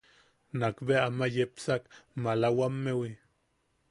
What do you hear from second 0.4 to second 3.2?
Nakbea aman yepsak malawamewi.